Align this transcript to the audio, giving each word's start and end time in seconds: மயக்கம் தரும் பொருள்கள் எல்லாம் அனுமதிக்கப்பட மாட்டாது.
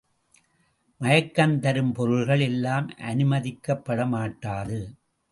மயக்கம் 1.01 1.53
தரும் 1.59 1.91
பொருள்கள் 1.93 2.39
எல்லாம் 2.39 2.87
அனுமதிக்கப்பட 3.01 4.07
மாட்டாது. 4.07 4.79